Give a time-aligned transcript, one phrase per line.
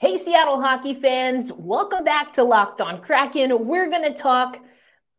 [0.00, 3.66] Hey, Seattle hockey fans, welcome back to Locked On Kraken.
[3.66, 4.58] We're going to talk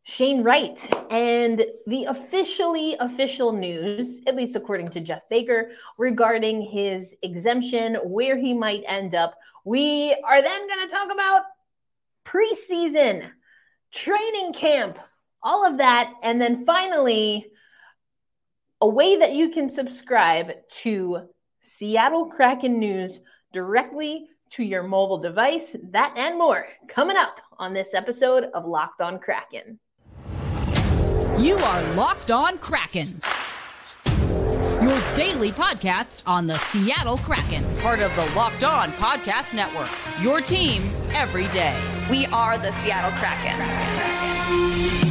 [0.01, 0.79] Shane Wright
[1.11, 8.35] and the officially official news, at least according to Geoff Baker, regarding his exemption, where
[8.35, 9.35] he might end up.
[9.65, 11.43] We are then going to talk about
[12.25, 13.29] preseason,
[13.91, 14.97] training camp,
[15.43, 16.11] all of that.
[16.23, 17.51] And then finally,
[18.81, 21.29] a way that you can subscribe to
[21.61, 23.19] Seattle Kraken news
[23.53, 25.75] directly to your mobile device.
[25.91, 29.79] That and more coming up on this episode of Locked On Kraken.
[31.37, 33.21] You are Locked On Kraken.
[34.81, 39.89] Your daily podcast on the Seattle Kraken, part of the Locked On Podcast Network.
[40.21, 41.79] Your team every day.
[42.09, 43.57] We are the Seattle Kraken.
[43.57, 45.10] Kraken.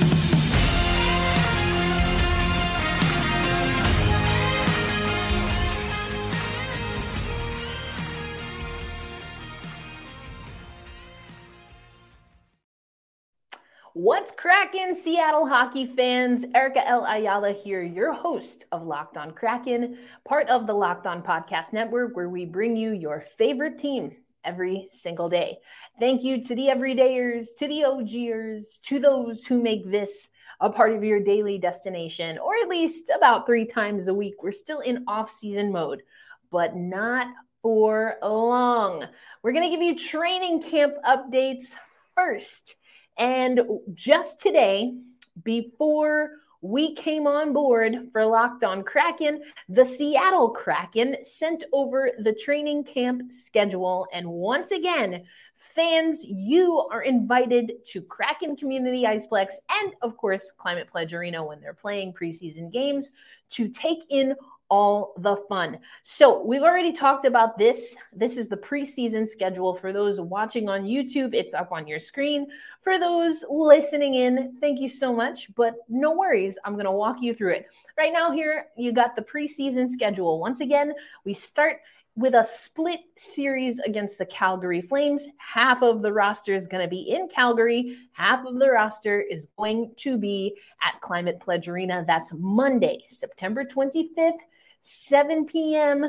[13.95, 16.45] What's cracking, Seattle hockey fans?
[16.55, 17.05] Erica L.
[17.07, 22.15] Ayala here, your host of Locked On Kraken, part of the Locked On Podcast Network,
[22.15, 24.13] where we bring you your favorite team
[24.45, 25.59] every single day.
[25.99, 30.29] Thank you to the everydayers, to the OGers, to those who make this
[30.61, 34.41] a part of your daily destination, or at least about three times a week.
[34.41, 36.05] We're still in off season mode,
[36.53, 37.27] but not
[37.61, 39.07] for long.
[39.43, 41.75] We're going to give you training camp updates
[42.15, 42.77] first.
[43.19, 43.61] And
[43.95, 44.95] just today,
[45.43, 46.31] before
[46.63, 52.85] we came on board for Locked On Kraken, the Seattle Kraken sent over the training
[52.85, 54.07] camp schedule.
[54.13, 55.25] And once again,
[55.57, 61.61] fans, you are invited to Kraken Community Iceplex and, of course, Climate Pledge Arena when
[61.61, 63.11] they're playing preseason games
[63.51, 64.35] to take in
[64.71, 65.79] all the fun.
[66.03, 67.95] So, we've already talked about this.
[68.13, 71.35] This is the preseason schedule for those watching on YouTube.
[71.35, 72.47] It's up on your screen.
[72.81, 75.55] For those listening in, thank you so much.
[75.55, 77.67] But no worries, I'm going to walk you through it.
[77.99, 80.41] Right now, here you got the preseason schedule.
[80.41, 80.93] Once again,
[81.25, 81.79] we start
[82.17, 85.27] with a split series against the Calgary Flames.
[85.39, 89.47] Half of the roster is going to be in Calgary, half of the roster is
[89.57, 92.05] going to be at Climate Pledge Arena.
[92.07, 94.41] That's Monday, September 25th
[94.83, 96.07] 7 p.m.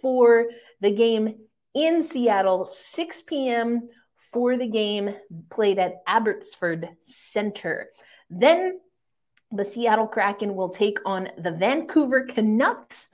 [0.00, 0.46] for
[0.80, 1.36] the game
[1.74, 3.88] in Seattle, 6 p.m.
[4.32, 5.14] for the game
[5.50, 7.88] played at Abbotsford Center.
[8.30, 8.80] Then
[9.50, 13.08] the Seattle Kraken will take on the Vancouver Canucks.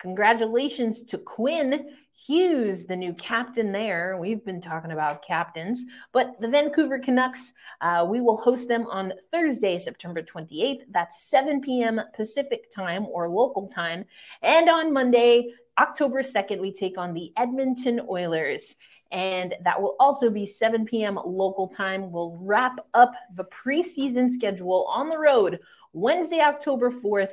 [0.00, 1.86] Congratulations to Quinn
[2.16, 4.16] Hughes, the new captain there.
[4.18, 9.12] We've been talking about captains, but the Vancouver Canucks, uh, we will host them on
[9.32, 10.82] Thursday, September 28th.
[10.90, 12.00] That's 7 p.m.
[12.14, 14.04] Pacific time or local time.
[14.42, 18.76] And on Monday, October 2nd, we take on the Edmonton Oilers.
[19.10, 21.18] And that will also be 7 p.m.
[21.24, 22.10] local time.
[22.10, 25.60] We'll wrap up the preseason schedule on the road
[25.92, 27.32] Wednesday, October 4th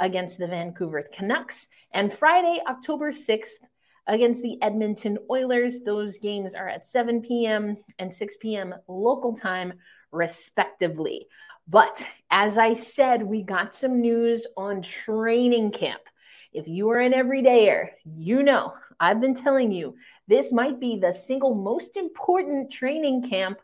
[0.00, 3.50] against the Vancouver Canucks, and Friday, October 6th
[4.06, 5.80] against the Edmonton Oilers.
[5.80, 7.76] Those games are at 7 p.m.
[7.98, 8.74] and 6 p.m.
[8.88, 9.74] local time,
[10.10, 11.26] respectively.
[11.68, 16.02] But as I said, we got some news on training camp.
[16.52, 19.96] If you are an everydayer, you know I've been telling you
[20.28, 23.58] this might be the single most important training camp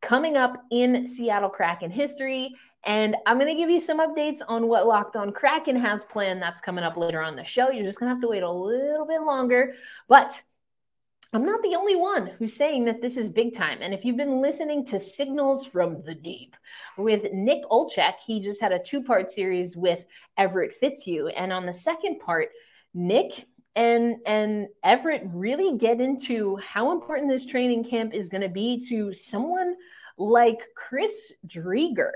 [0.00, 2.54] coming up in Seattle Kraken history.
[2.84, 6.42] And I'm going to give you some updates on what Locked On Kraken has planned.
[6.42, 7.70] That's coming up later on the show.
[7.70, 9.74] You're just going to have to wait a little bit longer.
[10.08, 10.42] But
[11.32, 13.78] I'm not the only one who's saying that this is big time.
[13.80, 16.56] And if you've been listening to Signals from the Deep
[16.98, 20.04] with Nick Olczyk, he just had a two part series with
[20.36, 21.28] Everett Fitzhugh.
[21.28, 22.50] And on the second part,
[22.94, 28.48] Nick and and Everett really get into how important this training camp is going to
[28.48, 29.76] be to someone
[30.18, 32.10] like Chris Driedger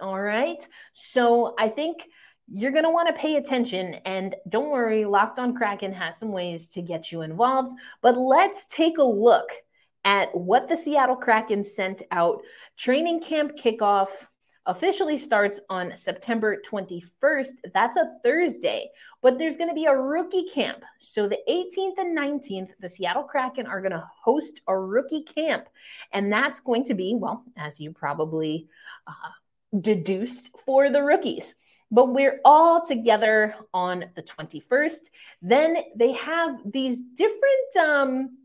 [0.00, 0.66] all right.
[0.92, 2.06] So I think
[2.52, 3.94] you're going to want to pay attention.
[4.04, 7.72] And don't worry, Locked on Kraken has some ways to get you involved.
[8.02, 9.48] But let's take a look
[10.04, 12.42] at what the Seattle Kraken sent out.
[12.76, 14.08] Training camp kickoff
[14.66, 17.52] officially starts on September 21st.
[17.72, 18.90] That's a Thursday,
[19.22, 20.82] but there's going to be a rookie camp.
[20.98, 25.68] So the 18th and 19th, the Seattle Kraken are going to host a rookie camp.
[26.12, 28.68] And that's going to be, well, as you probably
[29.06, 29.12] uh,
[29.80, 31.54] deduced for the rookies.
[31.90, 35.10] But we're all together on the 21st.
[35.42, 38.38] Then they have these different, um,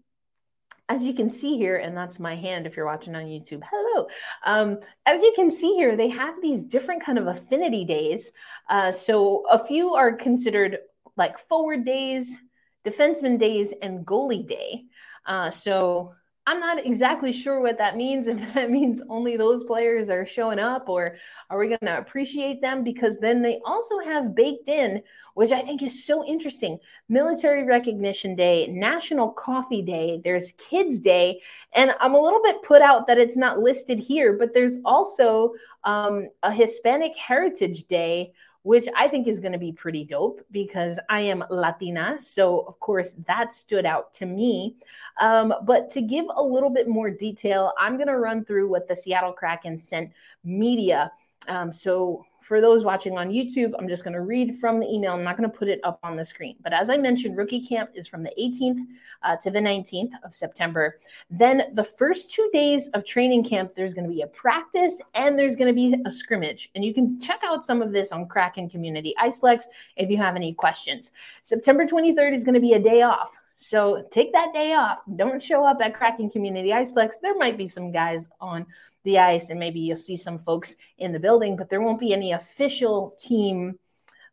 [0.88, 3.62] as you can see here, and that's my hand if you're watching on YouTube.
[3.72, 4.08] Hello.
[4.46, 8.32] Um, as you can see here, they have these different kind of affinity days.
[8.70, 10.80] Uh, so a few are considered
[11.16, 12.38] like forward days,
[12.86, 14.84] defenseman days and goalie day.
[15.26, 16.14] Uh, so
[16.50, 18.26] I'm not exactly sure what that means.
[18.26, 21.18] If that means only those players are showing up, or
[21.52, 22.84] are we going to appreciate them?
[22.84, 25.04] Because then they also have baked in,
[25.36, 31.40] which I think is so interesting Military Recognition Day, National Coffee Day, there's Kids Day.
[31.76, 35.54] And I'm a little bit put out that it's not listed here, but there's also
[35.84, 41.00] um, a Hispanic Heritage Day which I think is going to be pretty dope because
[41.10, 42.18] I am Latina.
[42.20, 44.76] So, of course, that stood out to me.
[45.20, 48.88] Um, but to give a little bit more detail, I'm going to run through what
[48.88, 50.12] the Seattle Kraken sent
[50.44, 51.12] media.
[51.48, 55.14] Um, so, for those watching on YouTube, I'm just going to read from the email.
[55.14, 56.56] I'm not going to put it up on the screen.
[56.64, 58.88] But as I mentioned, rookie camp is from the 18th
[59.22, 61.00] uh, to the 19th of September.
[61.30, 65.38] Then the first two days of training camp, there's going to be a practice and
[65.38, 66.72] there's going to be a scrimmage.
[66.74, 70.36] And you can check out some of this on Kraken Community Iceplex if you have
[70.36, 71.12] any questions.
[71.44, 73.30] September 23rd is going to be a day off.
[73.58, 75.00] So take that day off.
[75.18, 77.16] Don't show up at Kraken Community Iceplex.
[77.22, 78.66] There might be some guys on
[79.10, 82.14] the ice, and maybe you'll see some folks in the building, but there won't be
[82.14, 83.78] any official team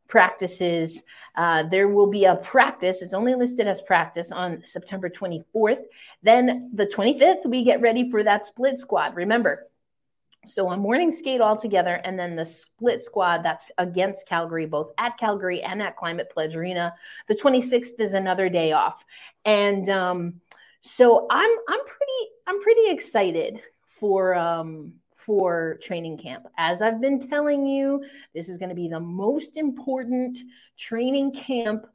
[0.08, 1.02] practices.
[1.34, 5.82] Uh, there will be a practice, it's only listed as practice on September 24th.
[6.23, 9.17] Then the 25th, we get ready for that split squad.
[9.17, 9.67] Remember,
[10.46, 14.90] so a morning skate all together, and then the split squad that's against Calgary, both
[14.99, 16.94] at Calgary and at Climate Pledge Arena.
[17.26, 19.05] The 26th is another day off,
[19.44, 20.40] and um,
[20.82, 23.61] so I'm I'm pretty I'm pretty excited
[23.99, 26.47] for um, for training camp.
[26.57, 28.05] As I've been telling you,
[28.35, 30.39] this is going to be the most important
[30.79, 31.87] training camp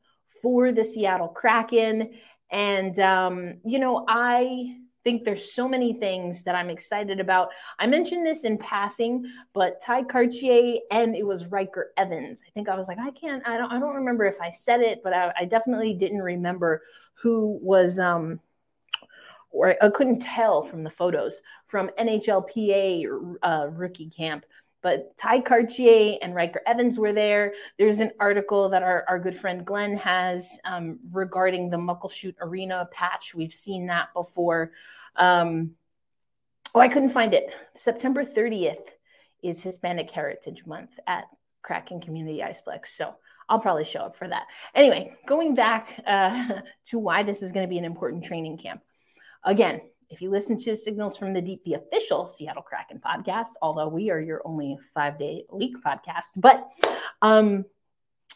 [0.42, 2.12] for the Seattle Kraken.
[2.52, 7.50] And um, you know, I think there's so many things that I'm excited about.
[7.80, 12.44] I mentioned this in passing, but Ty Kartye and it was Ryker Evans.
[12.46, 14.82] I think I was like, I can't, I don't, I don't remember if I said
[14.82, 16.84] it, but I, I definitely didn't remember
[17.14, 18.40] who was um
[19.52, 24.46] or I couldn't tell from the photos from NHLPA uh, rookie camp.
[24.82, 27.54] But Ty Kartye and Ryker Evans were there.
[27.80, 32.90] There's an article that our, our good friend Glenn has um, regarding the Muckleshoot Arena
[32.92, 33.34] patch.
[33.34, 34.72] We've seen that before.
[35.16, 35.72] Um,
[36.76, 37.46] oh, I couldn't find it.
[37.78, 38.84] September 30th
[39.42, 41.26] is Hispanic Heritage Month at
[41.62, 42.88] Kraken Community Iceplex.
[42.88, 43.16] So
[43.48, 44.48] I'll probably show up for that.
[44.76, 46.54] Anyway, going back uh,
[46.88, 48.82] to why this is going to be an important training camp.
[49.44, 53.88] Again, if you listen to signals from the deep, the official Seattle Kraken podcast, although
[53.88, 56.70] we are your only five day week podcast, but
[57.22, 57.66] um,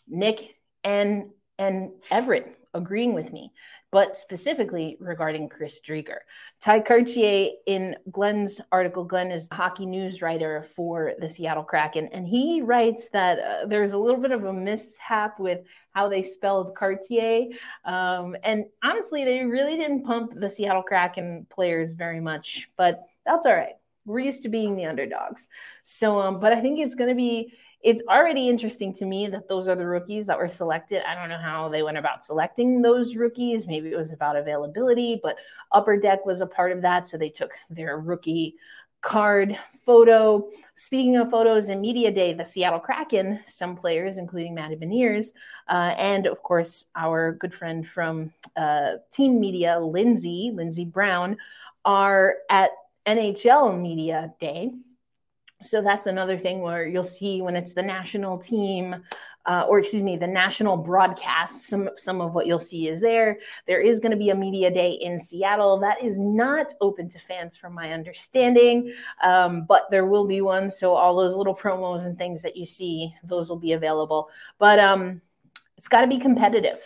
[0.07, 3.51] Nick and and Everett agreeing with me
[3.95, 6.17] but specifically regarding Chris Driedger.
[6.59, 12.09] Ty Kartye in Glenn's article, Glenn is a hockey news writer for the Seattle Kraken,
[12.11, 15.61] and he writes that uh, there's a little bit of a mishap with
[15.93, 17.55] how they spelled Kartye.
[17.85, 23.45] Um, and honestly, they really didn't pump the Seattle Kraken players very much, but that's
[23.45, 23.75] all right.
[24.03, 25.47] We're used to being the underdogs.
[25.85, 29.47] So, um, but I think it's going to be it's already interesting to me that
[29.47, 31.03] those are the rookies that were selected.
[31.07, 33.67] I don't know how they went about selecting those rookies.
[33.67, 35.35] Maybe it was about availability, but
[35.71, 37.05] Upper Deck was a part of that.
[37.05, 38.55] So they took their rookie
[39.05, 39.55] card
[39.85, 40.49] photo.
[40.73, 45.31] Speaking of photos and media day, the Seattle Kraken, some players, including Matty Beniers,
[45.69, 51.37] uh, and of course our good friend from uh, Team Media, Lindsey, Lindsey Brown,
[51.85, 52.71] are at
[53.05, 54.71] NHL Media Day
[55.65, 58.95] so that's another thing where you'll see when it's the national team,
[59.45, 61.67] uh, or excuse me, the national broadcast.
[61.67, 63.39] Some some of what you'll see is there.
[63.67, 67.19] There is going to be a media day in Seattle that is not open to
[67.19, 68.93] fans, from my understanding,
[69.23, 70.69] um, but there will be one.
[70.69, 74.29] So all those little promos and things that you see, those will be available.
[74.57, 75.21] But um,
[75.77, 76.79] it's got to be competitive.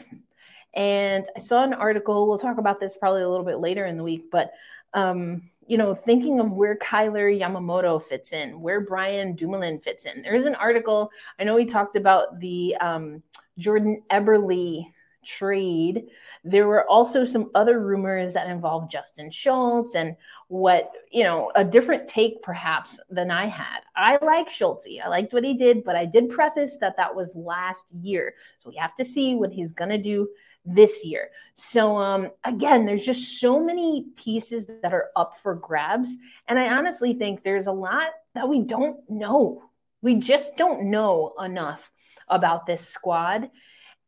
[0.73, 2.27] And I saw an article.
[2.27, 4.51] We'll talk about this probably a little bit later in the week, but
[4.93, 10.23] um, you know, thinking of where Kailer Yamamoto fits in, where Brian Dumoulin fits in.
[10.23, 13.21] There's an article, I know we talked about the um,
[13.59, 14.91] Jordan Eberle
[15.23, 16.07] trade.
[16.43, 20.15] There were also some other rumors that involved Justin Schultz and
[20.47, 23.81] what, you know, a different take perhaps than I had.
[23.95, 24.87] I like Schultz.
[24.87, 28.33] I liked what he did, but I did preface that that was last year.
[28.57, 30.29] So we have to see what he's going to do
[30.73, 31.29] this year.
[31.55, 36.15] So um, again, there's just so many pieces that are up for grabs,
[36.47, 39.63] and I honestly think there's a lot that we don't know.
[40.01, 41.89] We just don't know enough
[42.27, 43.49] about this squad,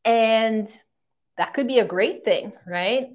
[0.05, 0.67] and
[1.37, 3.09] that could be a great thing, right?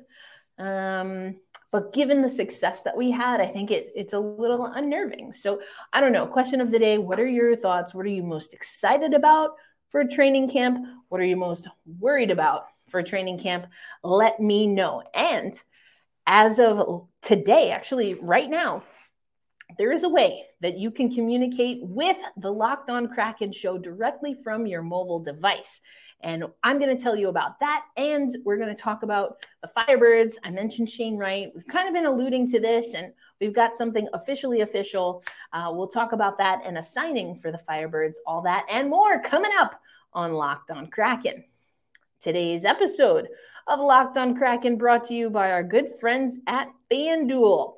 [0.58, 1.36] Um,
[1.70, 5.32] but given the success that we had, I think it, it's a little unnerving.
[5.32, 5.60] So
[5.92, 6.26] I don't know.
[6.26, 7.94] Question of the day: What are your thoughts?
[7.94, 9.52] What are you most excited about
[9.90, 10.86] for training camp?
[11.08, 11.68] What are you most
[12.00, 13.66] worried about for training camp,
[14.02, 15.02] let me know.
[15.14, 15.60] And
[16.26, 18.82] as of today, actually, right now,
[19.78, 24.34] there is a way that you can communicate with the Locked On Kraken show directly
[24.34, 25.80] from your mobile device.
[26.20, 27.84] And I'm going to tell you about that.
[27.96, 30.34] And we're going to talk about the Firebirds.
[30.44, 31.50] I mentioned Shane Wright.
[31.54, 35.22] We've kind of been alluding to this, and we've got something officially official.
[35.52, 39.20] Uh, we'll talk about that and a signing for the Firebirds, all that and more
[39.20, 39.80] coming up
[40.14, 41.44] on Locked On Kraken.
[42.20, 43.28] Today's episode
[43.66, 47.74] of Locked On Kraken brought to you by our good friends at FanDuel.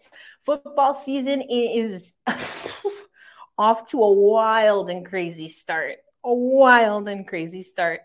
[0.47, 2.13] Football season is
[3.59, 5.97] off to a wild and crazy start.
[6.25, 8.01] A wild and crazy start.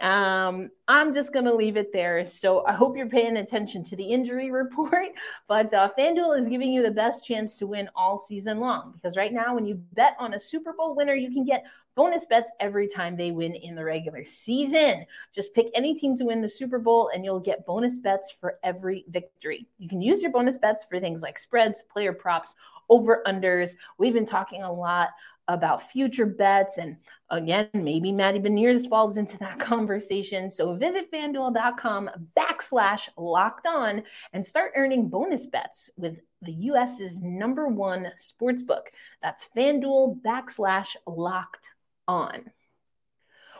[0.00, 2.24] Um, I'm just going to leave it there.
[2.26, 5.08] So I hope you're paying attention to the injury report.
[5.48, 9.16] But uh, FanDuel is giving you the best chance to win all season long because
[9.16, 12.50] right now, when you bet on a Super Bowl winner, you can get bonus bets
[12.60, 15.04] every time they win in the regular season.
[15.34, 18.58] Just pick any team to win the Super Bowl and you'll get bonus bets for
[18.62, 19.66] every victory.
[19.78, 22.54] You can use your bonus bets for things like spreads, player props,
[22.88, 23.70] over unders.
[23.98, 25.10] We've been talking a lot
[25.48, 26.78] about future bets.
[26.78, 26.96] And
[27.30, 30.50] again, maybe Matty Beniers falls into that conversation.
[30.50, 37.68] So visit fanduel.com backslash locked on and start earning bonus bets with the US's number
[37.68, 38.90] one sports book.
[39.22, 41.68] That's fanduel backslash locked
[42.08, 42.50] on.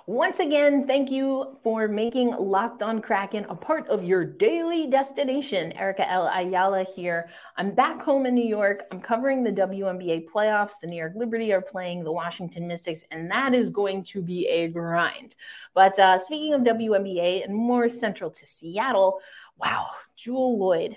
[0.09, 5.71] Once again, thank you for making Locked On Kraken a part of your daily destination.
[5.75, 6.27] Erica L.
[6.27, 7.31] Ayala here.
[7.57, 8.83] I'm back home in New York.
[8.91, 10.73] I'm covering the WNBA playoffs.
[10.81, 14.49] The New York Liberty are playing the Washington Mystics, and that is going to be
[14.49, 15.37] a grind.
[15.73, 19.21] But uh, speaking of WNBA and more central to Seattle,
[19.57, 20.97] wow, Jewel Lloyd,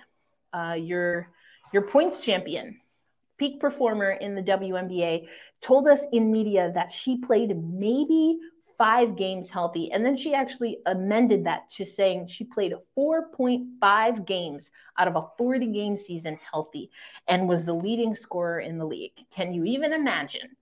[0.52, 1.30] uh, your
[1.72, 2.80] your points champion,
[3.38, 5.28] peak performer in the WNBA,
[5.62, 8.40] told us in media that she played maybe
[8.78, 9.92] five games healthy.
[9.92, 15.28] And then she actually amended that to saying she played 4.5 games out of a
[15.38, 16.92] 40 game season healthy
[17.28, 19.14] and was the leading scorer in the league.
[19.32, 20.56] Can you even imagine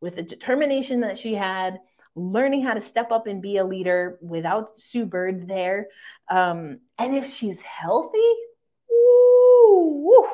[0.00, 1.78] with the determination that she had?
[2.18, 5.88] Learning how to step up and be a leader without Sue Bird there.
[6.30, 8.32] Um, and if she's healthy,
[8.90, 10.24] ooh,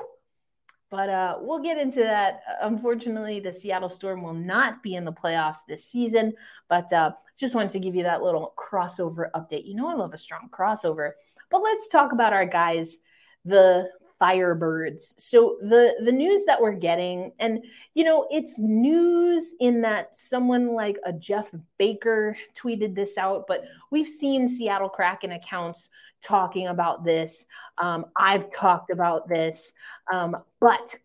[0.93, 2.43] but uh, we'll get into that.
[2.61, 6.35] Unfortunately, the Seattle Storm will not be in the playoffs this season.
[6.69, 9.67] But uh, just wanted to give you that little crossover update.
[9.67, 11.13] You know, I love a strong crossover.
[11.51, 12.99] But let's talk about our guys,
[13.47, 13.89] the
[14.23, 15.15] Firebirds.
[15.19, 17.65] So the the news that we're getting, and
[17.95, 23.65] you know, it's news in that someone like a Geoff Baker tweeted this out, but
[23.91, 25.89] we've seen Seattle Kraken accounts
[26.23, 27.47] talking about this.
[27.79, 29.73] Um, I've talked about this,
[30.13, 30.97] um, but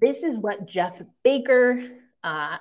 [0.00, 1.82] this is what Geoff Baker
[2.24, 2.56] uh,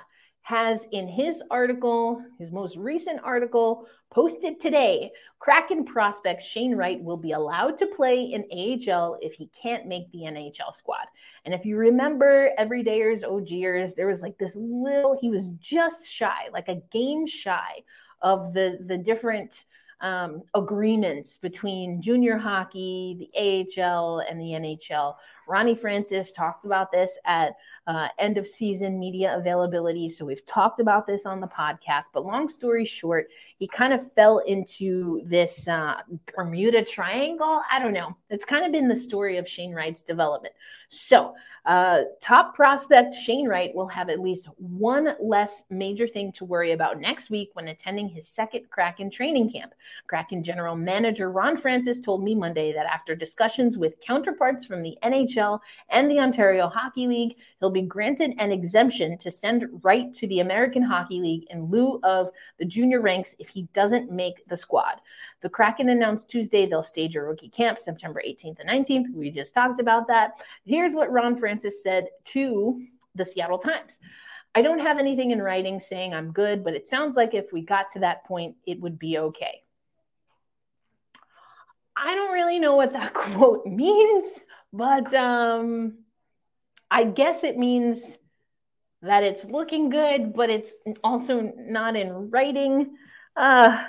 [0.45, 5.11] has in his article, his most recent article posted today.
[5.39, 10.11] Kraken prospect Shane Wright will be allowed to play in AHL if he can't make
[10.11, 11.07] the NHL squad.
[11.45, 16.47] And if you remember everydayers, OGers, there was like this little, he was just shy,
[16.53, 17.81] like a game shy
[18.21, 19.65] of the the different
[20.01, 25.15] um, agreements between junior hockey, the AHL, and the NHL.
[25.47, 27.53] Ronnie Francis talked about this at
[27.87, 30.09] uh, end of season media availability.
[30.09, 32.05] So we've talked about this on the podcast.
[32.13, 33.27] But long story short,
[33.57, 36.01] he kind of fell into this uh,
[36.35, 37.61] Bermuda Triangle.
[37.71, 38.15] I don't know.
[38.29, 40.53] It's kind of been the story of Shane Wright's development.
[40.89, 46.45] So uh, top prospect Shane Wright will have at least one less major thing to
[46.45, 49.73] worry about next week when attending his second Kraken training camp.
[50.05, 54.95] Kraken general manager Ron Francis told me Monday that after discussions with counterparts from the
[55.01, 60.27] NHL and the Ontario Hockey League, he'll be granted an exemption to send Wright to
[60.27, 64.55] the American Hockey League in lieu of the junior ranks if he doesn't make the
[64.55, 65.01] squad.
[65.41, 69.13] The Kraken announced Tuesday they'll stage a rookie camp September 18th and 19th.
[69.13, 70.41] We just talked about that.
[70.63, 72.81] Here's what Ron Francis said to
[73.13, 73.99] the Seattle Times.
[74.55, 77.61] I don't have anything in writing saying I'm good, but it sounds like if we
[77.61, 79.63] got to that point, it would be okay.
[81.97, 84.41] I don't really know what that quote means,
[84.71, 86.04] but um,
[86.95, 88.15] I guess it means
[89.01, 92.95] that it's looking good, but it's also not in writing.
[93.35, 93.83] Uh,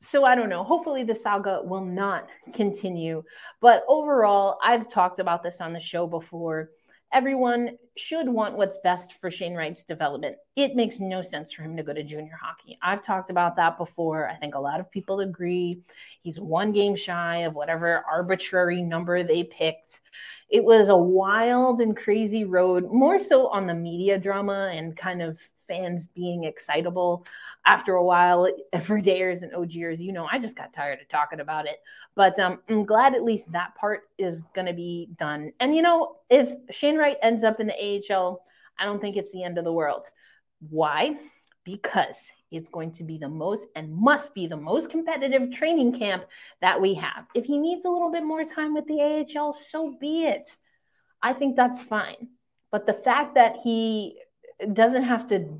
[0.00, 0.64] so I don't know.
[0.64, 3.22] Hopefully, the saga will not continue.
[3.60, 6.70] But overall, I've talked about this on the show before.
[7.12, 10.36] Everyone should want what's best for Shane Wright's development.
[10.56, 12.78] It makes no sense for him to go to junior hockey.
[12.80, 14.30] I've talked about that before.
[14.30, 15.82] I think a lot of people agree.
[16.22, 20.00] He's one game shy of whatever arbitrary number they picked.
[20.48, 25.22] It was a wild and crazy road, more so on the media drama and kind
[25.22, 27.26] of fans being excitable
[27.66, 28.50] after a while.
[28.72, 31.80] Everydayers and OGers, you know, I just got tired of talking about it.
[32.14, 35.52] But um, I'm glad at least that part is going to be done.
[35.60, 38.40] And, you know, if Shane Wright ends up in the AHL,
[38.78, 40.06] I don't think it's the end of the world.
[40.70, 41.16] Why?
[41.64, 46.24] Because it's going to be the most and must be the most competitive training camp
[46.60, 47.26] that we have.
[47.34, 50.56] If he needs a little bit more time with the AHL, so be it.
[51.22, 52.28] I think that's fine.
[52.70, 54.18] But the fact that he
[54.72, 55.58] doesn't have to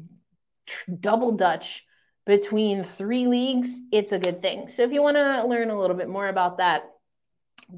[1.01, 1.85] double dutch
[2.27, 4.69] between three leagues, it's a good thing.
[4.69, 6.91] So if you want to learn a little bit more about that,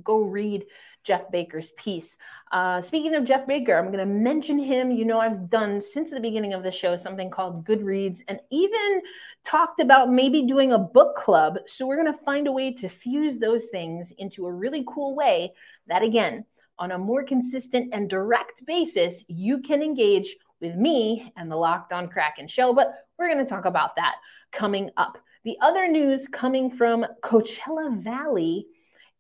[0.02, 0.67] go read
[1.02, 2.16] Geoff Baker's piece.
[2.52, 4.90] Uh, speaking of Geoff Baker, I'm going to mention him.
[4.90, 9.02] You know, I've done since the beginning of the show something called Goodreads and even
[9.45, 11.59] talked about maybe doing a book club.
[11.66, 15.14] So we're going to find a way to fuse those things into a really cool
[15.14, 15.52] way
[15.87, 16.45] that, again,
[16.78, 21.92] on a more consistent and direct basis, you can engage with me and the Locked
[21.92, 22.73] On Kraken show.
[22.73, 24.16] But we're going to talk about that
[24.52, 25.19] coming up.
[25.45, 28.66] The other news coming from Coachella Valley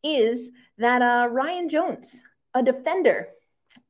[0.02, 2.16] is that uh, Ryan Jones,
[2.54, 3.28] a defender,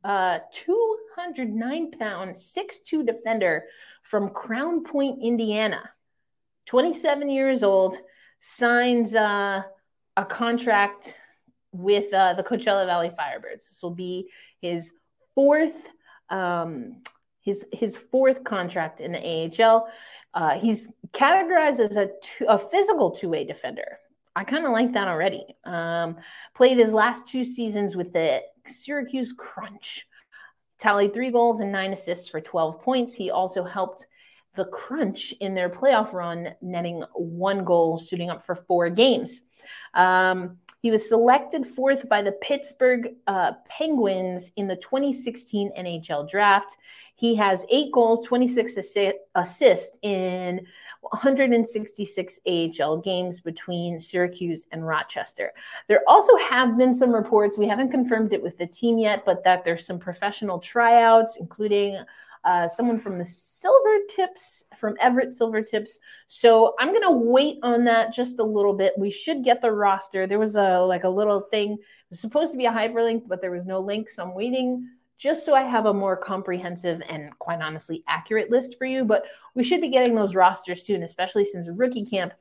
[0.05, 3.65] uh, 209 pound, 6'2 defender
[4.03, 5.91] from Crown Point, Indiana,
[6.67, 7.97] 27 years old,
[8.41, 9.63] signs uh,
[10.17, 11.17] a contract
[11.73, 13.69] with uh, the Coachella Valley Firebirds.
[13.69, 14.29] This will be
[14.61, 14.91] his
[15.35, 15.89] fourth
[16.29, 17.03] um,
[17.41, 19.89] his his fourth contract in the AHL.
[20.35, 23.99] Uh, he's categorized as a, two, a physical two way defender.
[24.41, 25.45] I kind of like that already.
[25.65, 26.17] Um,
[26.55, 30.07] played his last two seasons with the Syracuse Crunch.
[30.79, 33.15] Tallied three goals and nine assists for 12 points.
[33.15, 34.07] He also helped
[34.57, 39.43] the Crunch in their playoff run, netting one goal, suiting up for four games.
[39.93, 46.79] Um, he was selected fourth by the Pittsburgh uh, Penguins in the 2016 NHL draft.
[47.15, 50.67] He has eight goals, 26 assi- assists in
[51.01, 55.53] 166 AHL games between Syracuse and Rochester.
[55.89, 59.43] There also have been some reports, we haven't confirmed it with the team yet, but
[59.45, 61.99] that there's some professional tryouts, including
[62.45, 65.99] uh, someone from the Silver Tips, from Everett Silvertips.
[66.29, 68.95] So I'm gonna wait on that just a little bit.
[68.97, 70.27] We should get the roster.
[70.27, 71.73] There was a like a little thing.
[71.73, 74.09] It was supposed to be a hyperlink, but there was no link.
[74.09, 74.89] So I'm waiting
[75.21, 79.05] just so I have a more comprehensive and quite honestly accurate list for you.
[79.05, 82.33] But we should be getting those rosters soon, especially since rookie camp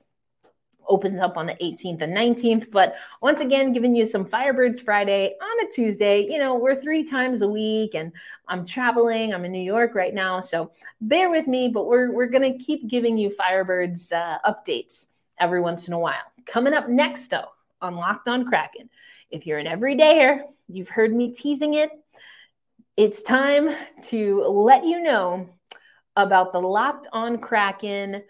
[0.88, 2.72] opens up on the 18th and 19th.
[2.72, 6.26] But once again, giving you some Firebirds Friday on a Tuesday.
[6.26, 8.14] You know, we're three times a week and
[8.48, 9.34] I'm traveling.
[9.34, 10.40] I'm in New York right now.
[10.40, 15.08] So bear with me, but we're, we're going to keep giving you Firebirds uh, updates
[15.38, 16.32] every once in a while.
[16.46, 17.50] Coming up next, though,
[17.82, 18.90] on Locked on Kraken.
[19.32, 21.92] If you're an everydayer, you've heard me teasing it.
[23.00, 23.74] It's time
[24.10, 25.48] to let you know
[26.18, 28.24] about the Locked on Kraken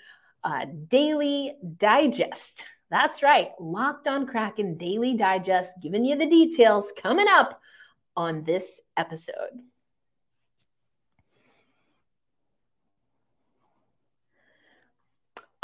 [0.44, 2.64] uh, Daily Digest.
[2.92, 7.60] That's right, Locked on Kraken Daily Digest, giving you the details coming up
[8.16, 9.34] on this episode.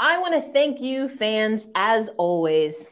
[0.00, 2.88] I want to thank you, fans, as always.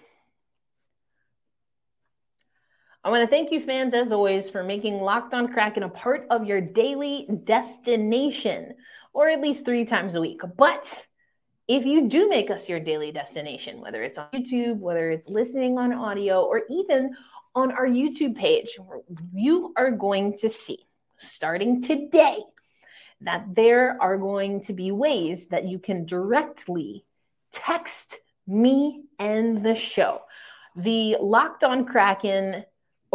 [3.05, 6.27] I want to thank you, fans, as always, for making Locked on Kraken a part
[6.31, 8.73] of your daily destination,
[9.13, 10.41] or at least three times a week.
[10.57, 11.07] But
[11.69, 15.77] if you do make us your daily destination, whether it's on YouTube, whether it's listening
[15.77, 17.15] on audio, or even
[17.55, 18.79] on our YouTube page,
[19.35, 20.79] you are going to see
[21.19, 22.39] starting today
[23.21, 27.05] that there are going to be ways that you can directly
[27.53, 30.23] text me and the show.
[30.75, 32.65] The Locked on Kraken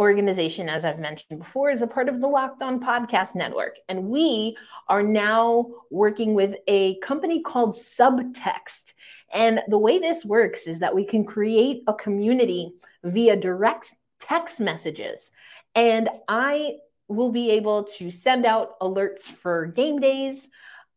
[0.00, 3.76] organization, as I've mentioned before, is a part of the Locked On Podcast Network.
[3.88, 4.56] And we
[4.88, 8.94] are now working with a company called Subtext.
[9.32, 12.72] And the way this works is that we can create a community
[13.04, 15.30] via direct text messages.
[15.74, 16.76] And I
[17.08, 20.48] will be able to send out alerts for game days.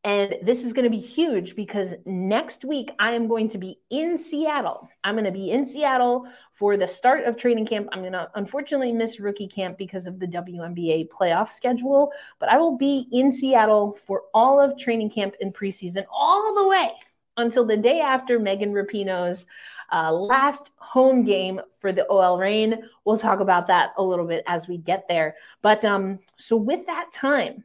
[0.06, 3.80] And this is going to be huge because next week I am going to be
[3.90, 4.90] in Seattle.
[5.06, 7.88] I'm going to be in Seattle for the start of training camp.
[7.94, 12.58] I'm going to unfortunately miss rookie camp because of the WNBA playoff schedule, but I
[12.58, 16.92] will be in Seattle for all of training camp and preseason, all the way
[17.38, 19.46] until the day after Megan Rapinoe's
[19.92, 22.84] uh, last home game for the OL Reign.
[23.06, 25.36] We'll talk about that a little bit as we get there.
[25.62, 27.64] But um, so with that time,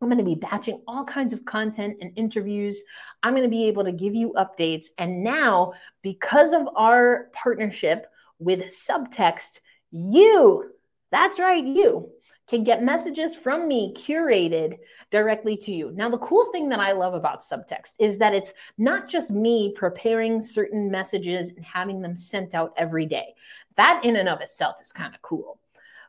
[0.00, 2.82] I'm going to be batching all kinds of content and interviews.
[3.22, 4.86] I'm going to be able to give you updates.
[4.96, 8.06] And now, because of our partnership
[8.38, 10.70] with Subtext, you,
[11.10, 12.10] that's right, you
[12.48, 14.78] can get messages from me curated
[15.10, 15.92] directly to you.
[15.94, 19.72] Now, the cool thing that I love about subtext is that it's not just me
[19.76, 23.34] preparing certain messages and having them sent out every day.
[23.76, 25.60] That in and of itself is kind of cool.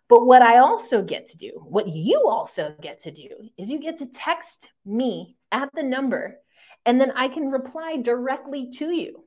[0.10, 3.80] But what I also get to do, what you also get to do, is you
[3.80, 6.40] get to text me at the number,
[6.86, 9.24] and then I can reply directly to you.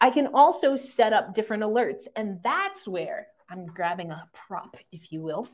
[0.00, 5.12] I can also set up different alerts, and that's where I'm grabbing a prop, if
[5.12, 5.48] you will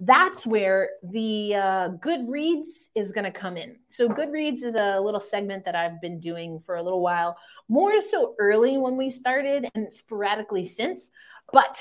[0.00, 3.76] that's where the uh, Goodreads is going to come in.
[3.88, 7.36] So, Goodreads is a little segment that I've been doing for a little while,
[7.68, 11.10] more so early when we started and sporadically since.
[11.52, 11.78] But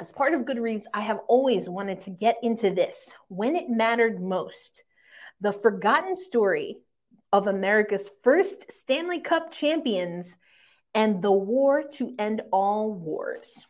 [0.00, 4.22] as part of Goodreads, I have always wanted to get into this when it mattered
[4.22, 4.82] most
[5.40, 6.78] the forgotten story
[7.32, 10.36] of America's first Stanley Cup champions
[10.94, 13.66] and the war to end all wars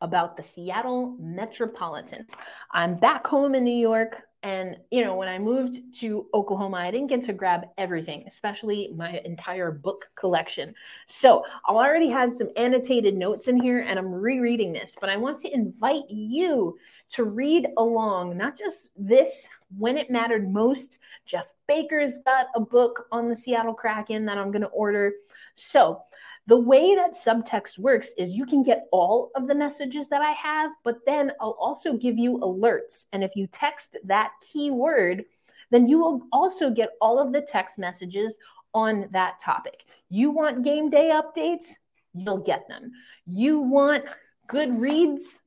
[0.00, 2.30] about the Seattle Metropolitans.
[2.72, 4.22] I'm back home in New York.
[4.42, 8.90] And, you know, when I moved to Oklahoma, I didn't get to grab everything, especially
[8.96, 10.74] my entire book collection.
[11.06, 15.16] So I already had some annotated notes in here and I'm rereading this, but I
[15.18, 16.78] want to invite you
[17.10, 20.98] to read along, not just this, when it mattered most.
[21.26, 25.12] Geoff Baker's got a book on the Seattle Kraken that I'm going to order.
[25.54, 26.00] So
[26.46, 30.32] the way that subtext works is you can get all of the messages that I
[30.32, 33.06] have, but then I'll also give you alerts.
[33.12, 35.24] And if you text that keyword,
[35.70, 38.36] then you will also get all of the text messages
[38.74, 39.84] on that topic.
[40.08, 41.74] You want game day updates?
[42.14, 42.92] You'll get them.
[43.26, 44.04] You want
[44.48, 45.40] good reads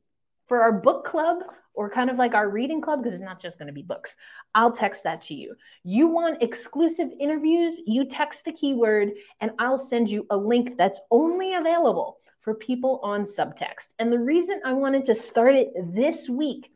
[0.48, 1.40] for our book club?
[1.74, 4.16] Or kind of like our reading club, because it's not just going to be books,
[4.54, 5.56] I'll text that to you.
[5.84, 7.82] You want exclusive interviews?
[7.86, 13.00] You text the keyword, and I'll send you a link that's only available for people
[13.04, 13.94] on subtext.
[14.00, 16.70] And the reason I wanted to start it this week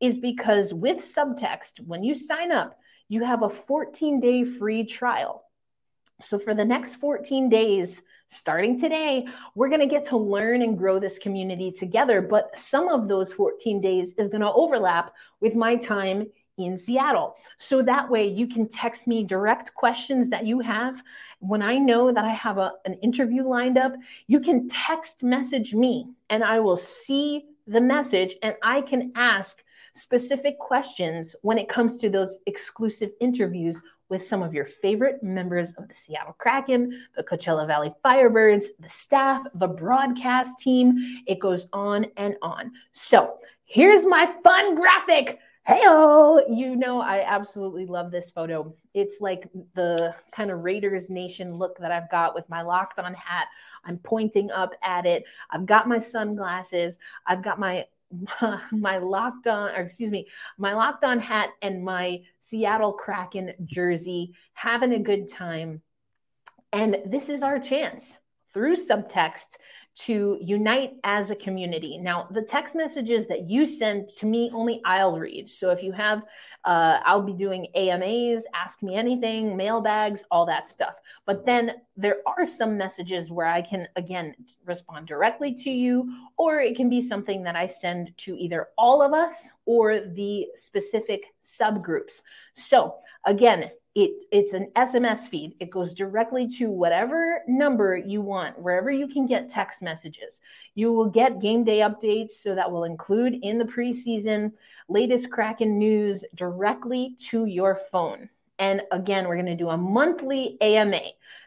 [0.00, 5.44] is because with subtext, when you sign up, you have a 14 day free trial.
[6.20, 10.76] So for the next 14 days, starting today, we're going to get to learn and
[10.76, 12.20] grow this community together.
[12.20, 16.26] But some of those 14 days is going to overlap with my time
[16.58, 17.36] in Seattle.
[17.58, 21.00] So that way you can text me direct questions that you have.
[21.38, 23.92] When I know that I have a, an interview lined up,
[24.26, 29.62] you can text message me and I will see the message and I can ask
[29.94, 35.72] specific questions when it comes to those exclusive interviews with some of your favorite members
[35.74, 41.22] of the Seattle Kraken, the Coachella Valley Firebirds, the staff, the broadcast team.
[41.26, 42.72] It goes on and on.
[42.92, 45.38] So here's my fun graphic.
[45.66, 48.74] Hey, you know, I absolutely love this photo.
[48.94, 53.12] It's like the kind of Raiders Nation look that I've got with my locked on
[53.12, 53.48] hat.
[53.84, 55.24] I'm pointing up at it.
[55.50, 56.96] I've got my sunglasses.
[57.26, 57.86] I've got my
[58.72, 64.34] my locked on, or excuse me, my locked on hat and my Seattle Kraken jersey,
[64.54, 65.82] having a good time.
[66.72, 68.18] And this is our chance
[68.52, 69.56] through subtext
[70.06, 71.98] to unite as a community.
[71.98, 75.50] Now, the text messages that you send to me, only I'll read.
[75.50, 76.22] So if you have,
[76.64, 80.94] uh, I'll be doing AMAs, ask me anything, mailbags, all that stuff.
[81.26, 86.60] But then there are some messages where I can, again, respond directly to you, or
[86.60, 91.24] it can be something that I send to either all of us or the specific
[91.44, 92.22] subgroups.
[92.54, 95.54] So again, it it's an SMS feed.
[95.60, 100.40] It goes directly to whatever number you want, wherever you can get text messages.
[100.74, 104.52] You will get game day updates, so that will include in the preseason
[104.88, 108.28] latest Kraken news directly to your phone.
[108.58, 111.00] And again, we're going to do a monthly AMA.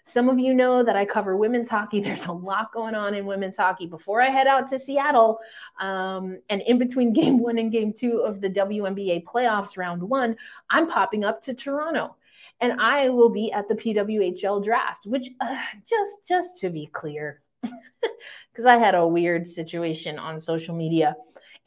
[0.06, 1.99] Some of you know that I cover women's hockey.
[2.01, 3.86] There's a lot going on in women's hockey.
[3.86, 5.39] Before I head out to Seattle,
[5.80, 10.36] um, and in between game one and game two of the WNBA playoffs, round one,
[10.69, 12.15] I'm popping up to Toronto
[12.62, 15.58] and I will be at the PWHL draft, which uh,
[15.89, 21.15] just just to be clear, because I had a weird situation on social media.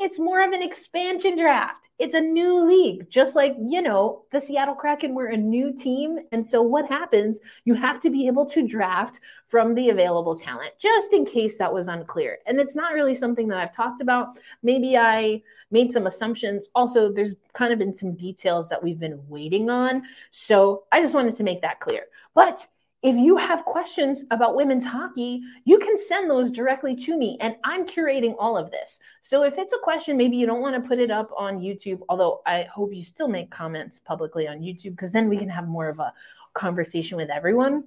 [0.00, 1.88] It's more of an expansion draft.
[2.00, 6.18] It's a new league, just like, you know, the Seattle Kraken were a new team.
[6.32, 7.38] And so what happens?
[7.64, 11.72] You have to be able to draft from the available talent, just in case that
[11.72, 12.38] was unclear.
[12.46, 14.36] And it's not really something that I've talked about.
[14.64, 16.68] Maybe I made some assumptions.
[16.74, 20.02] Also, there's kind of been some details that we've been waiting on.
[20.32, 22.06] So I just wanted to make that clear.
[22.34, 22.66] But
[23.04, 27.54] if you have questions about women's hockey, you can send those directly to me, and
[27.62, 28.98] I'm curating all of this.
[29.20, 32.00] So if it's a question, maybe you don't want to put it up on YouTube,
[32.08, 35.68] although I hope you still make comments publicly on YouTube because then we can have
[35.68, 36.14] more of a
[36.54, 37.84] conversation with everyone.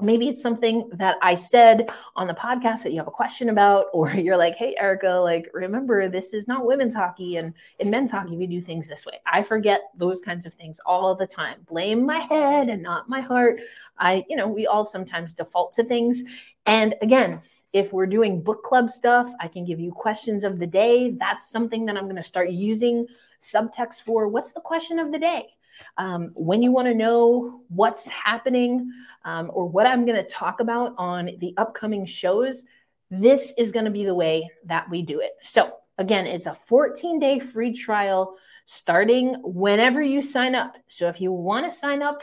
[0.00, 3.86] maybe it's something that I said on the podcast that you have a question about,
[3.92, 7.36] or you're like, hey, Erica, like, remember, this is not women's hockey.
[7.36, 9.20] And in men's hockey, we do things this way.
[9.24, 11.58] I forget those kinds of things all the time.
[11.66, 13.60] Blame my head and not my heart.
[13.98, 16.22] I, you know, we all sometimes default to things.
[16.66, 17.40] And again,
[17.72, 21.16] if we're doing book club stuff, I can give you questions of the day.
[21.18, 23.06] That's something that I'm going to start using
[23.42, 24.28] subtext for.
[24.28, 25.48] What's the question of the day?
[25.96, 28.92] Um, when you want to know what's happening
[29.24, 32.62] um, or what I'm going to talk about on the upcoming shows,
[33.10, 35.32] this is going to be the way that we do it.
[35.42, 40.76] So, again, it's a 14 day free trial starting whenever you sign up.
[40.86, 42.22] So, if you want to sign up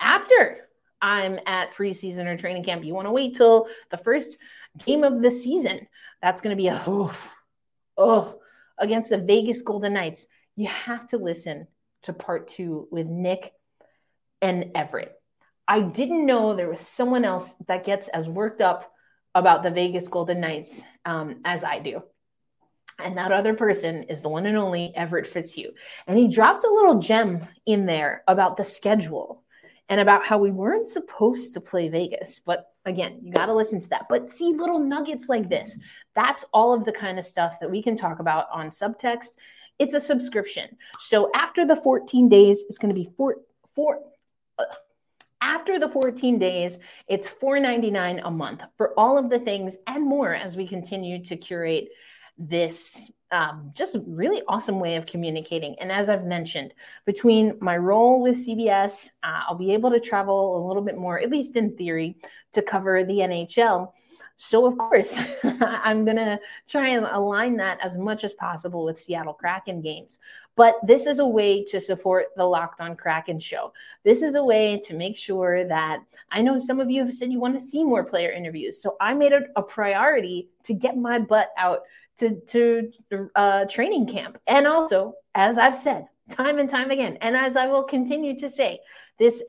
[0.00, 0.67] after
[1.00, 4.36] I'm at preseason or training camp, you want to wait till the first
[4.84, 5.86] game of the season,
[6.22, 7.14] that's going to be a oh,
[7.96, 8.38] oh
[8.78, 10.26] against the Vegas Golden Knights.
[10.56, 11.68] You have to listen
[12.02, 13.52] to part two with Nick
[14.40, 15.14] and Everett.
[15.66, 18.90] I didn't know there was someone else that gets as worked up
[19.34, 22.02] about the Vegas Golden Knights um, as I do.
[22.98, 25.70] And that other person is the one and only Everett Fitzhugh.
[26.06, 29.44] And he dropped a little gem in there about the schedule
[29.88, 32.40] and about how we weren't supposed to play Vegas.
[32.44, 34.06] But again, you got to listen to that.
[34.08, 35.78] But see little nuggets like this.
[36.14, 39.30] That's all of the kind of stuff that we can talk about on subtext
[39.78, 40.76] it's a subscription.
[40.98, 43.36] So after the 14 days, it's going to be four,
[43.74, 44.00] four,
[44.58, 44.64] uh,
[45.40, 50.34] after the 14 days, it's $4.99 a month for all of the things and more
[50.34, 51.90] as we continue to curate
[52.36, 55.76] this um, just really awesome way of communicating.
[55.80, 56.72] And as I've mentioned,
[57.04, 61.20] between my role with CBS, uh, I'll be able to travel a little bit more,
[61.20, 62.16] at least in theory,
[62.52, 63.92] to cover the NHL.
[64.40, 65.16] So, of course,
[65.60, 66.38] I'm going to
[66.68, 70.20] try and align that as much as possible with Seattle Kraken games.
[70.54, 73.72] But this is a way to support the Locked on Kraken show.
[74.04, 75.98] This is a way to make sure that
[76.30, 78.80] I know some of you have said you want to see more player interviews.
[78.80, 81.80] So, I made it a priority to get my butt out
[82.18, 82.90] to, to
[83.34, 84.38] uh, training camp.
[84.46, 88.48] And also, as I've said time and time again, and as I will continue to
[88.48, 88.80] say,
[89.18, 89.42] this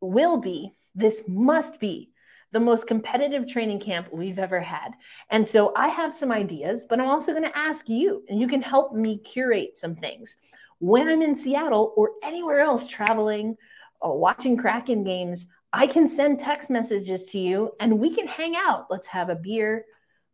[0.00, 2.10] will be, this must be
[2.52, 4.90] the most competitive training camp we've ever had.
[5.30, 8.48] And so I have some ideas, but I'm also going to ask you, and you
[8.48, 10.36] can help me curate some things.
[10.80, 13.56] When I'm in Seattle or anywhere else traveling
[14.00, 18.56] or watching Kraken games, I can send text messages to you and we can hang
[18.56, 18.86] out.
[18.90, 19.84] Let's have a beer.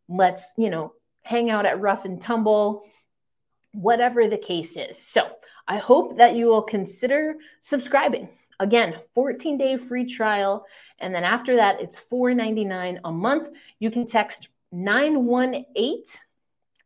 [0.08, 0.92] Let's, you know,
[1.26, 2.84] hang out at Rough and Tumble,
[3.72, 4.96] whatever the case is.
[4.96, 5.28] So
[5.66, 8.28] I hope that you will consider subscribing.
[8.60, 10.64] Again, 14 day free trial.
[11.00, 13.48] And then after that, it's $4.99 a month.
[13.80, 16.04] You can text 918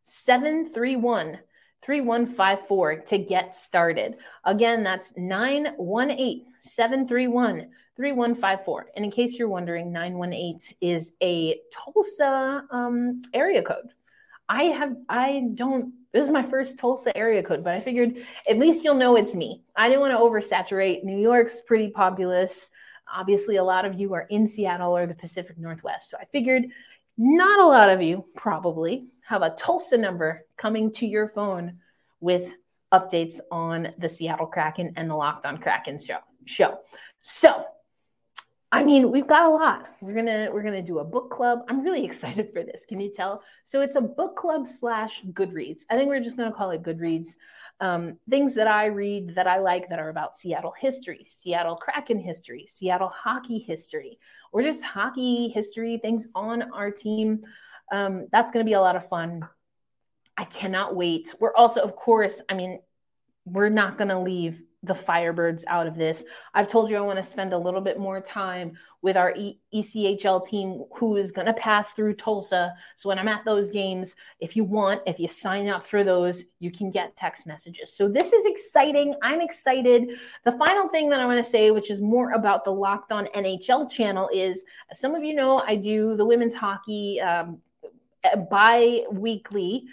[0.03, 1.39] 731
[1.83, 4.15] 3154 to get started.
[4.43, 8.87] Again, that's 918 731 3154.
[8.95, 13.89] And in case you're wondering, 918 is a Tulsa um, area code.
[14.51, 18.17] I have, I don't this is my first Tulsa area code, but I figured
[18.49, 19.63] at least you'll know it's me.
[19.77, 21.05] I didn't want to oversaturate.
[21.05, 22.69] New York's pretty populous.
[23.13, 26.09] Obviously, a lot of you are in Seattle or the Pacific Northwest.
[26.09, 26.65] So I figured
[27.17, 31.77] not a lot of you probably have a Tulsa number coming to your phone
[32.19, 32.51] with
[32.93, 36.17] updates on the Seattle Kraken and the Locked on Kraken show.
[36.43, 36.79] show.
[37.21, 37.63] So
[38.73, 39.87] I mean, we've got a lot.
[39.99, 41.59] We're gonna we're gonna do a book club.
[41.67, 42.85] I'm really excited for this.
[42.87, 43.43] Can you tell?
[43.65, 45.81] So it's a book club slash Goodreads.
[45.89, 47.35] I think we're just gonna call it Goodreads.
[47.81, 52.19] Um, things that I read that I like that are about Seattle history, Seattle Kraken
[52.19, 54.19] history, Seattle hockey history,
[54.53, 57.41] or just hockey history, things on our team.
[57.91, 59.47] Um, that's gonna be a lot of fun.
[60.37, 61.35] I cannot wait.
[61.41, 62.79] We're also, of course, I mean,
[63.43, 66.25] we're not gonna leave the Firebirds out of this.
[66.55, 69.59] I've told you I want to spend a little bit more time with our e-
[69.73, 72.73] ECHL team who is going to pass through Tulsa.
[72.95, 76.43] So when I'm at those games, if you want, if you sign up for those,
[76.59, 77.93] you can get text messages.
[77.95, 79.13] So this is exciting.
[79.21, 80.17] I'm excited.
[80.45, 83.27] The final thing that I want to say, which is more about the Locked On
[83.35, 87.59] NHL channel, is some of you know, I do the women's hockey um,
[88.49, 89.85] bi weekly.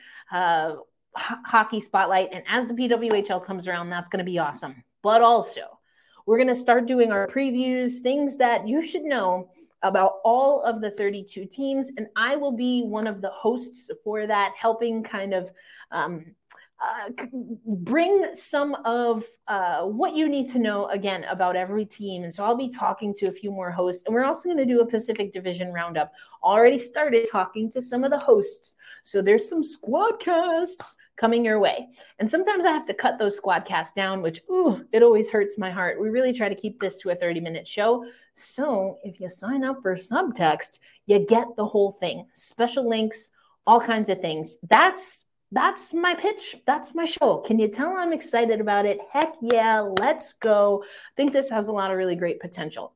[1.16, 2.30] Hockey spotlight.
[2.32, 4.82] And as the PWHL comes around, that's going to be awesome.
[5.02, 5.78] But also,
[6.26, 9.50] we're going to start doing our previews, things that you should know
[9.82, 11.90] about all of the 32 teams.
[11.96, 15.50] And I will be one of the hosts for that, helping kind of
[15.90, 16.34] um,
[16.80, 17.10] uh,
[17.66, 22.22] bring some of uh, what you need to know again about every team.
[22.22, 24.04] And so I'll be talking to a few more hosts.
[24.06, 26.12] And we're also going to do a Pacific Division roundup.
[26.42, 28.76] Already started talking to some of the hosts.
[29.02, 31.88] So there's some squad casts coming your way.
[32.20, 35.70] And sometimes I have to cut those squadcasts down, which, ooh, it always hurts my
[35.70, 36.00] heart.
[36.00, 38.04] We really try to keep this to a 30 minute show.
[38.36, 43.32] So if you sign up for subtext, you get the whole thing special links,
[43.66, 44.56] all kinds of things.
[44.70, 46.56] That's that's my pitch.
[46.66, 47.38] That's my show.
[47.38, 48.98] Can you tell I'm excited about it?
[49.12, 50.82] Heck yeah, let's go.
[50.84, 52.94] I think this has a lot of really great potential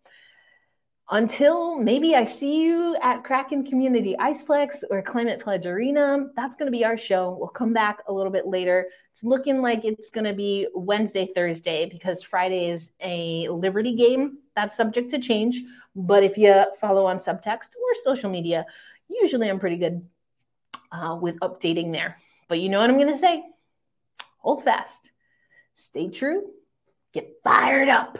[1.12, 6.26] until maybe I see you at Kraken Community Iceplex or Climate Pledge Arena.
[6.36, 7.36] That's going to be our show.
[7.38, 8.86] We'll come back a little bit later.
[9.12, 14.38] It's looking like it's going to be Wednesday, Thursday, because Friday is a Liberty game.
[14.56, 15.62] That's subject to change.
[15.94, 18.64] But if you follow on subtext or social media,
[19.08, 20.06] usually I'm pretty good
[20.92, 22.16] uh, with updating there.
[22.52, 23.42] But you know what I'm going to say?
[24.40, 25.10] Hold fast,
[25.74, 26.50] stay true,
[27.14, 28.18] get fired up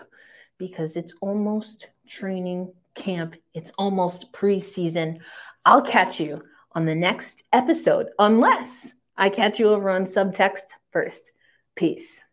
[0.57, 3.35] because it's almost training camp.
[3.53, 5.19] It's almost preseason.
[5.67, 6.43] I'll catch you
[6.75, 11.33] on the next episode, unless I catch you over on subtext first.
[11.77, 12.25] Peace.